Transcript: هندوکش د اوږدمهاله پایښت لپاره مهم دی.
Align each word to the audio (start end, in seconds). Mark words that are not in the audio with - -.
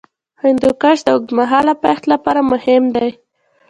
هندوکش 0.43 0.97
د 1.03 1.07
اوږدمهاله 1.15 1.73
پایښت 1.83 2.03
لپاره 2.13 2.41
مهم 2.51 2.83
دی. 2.95 3.09